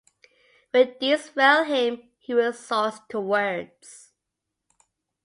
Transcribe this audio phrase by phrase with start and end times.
[0.71, 4.09] When deeds fail him, he resorts to words.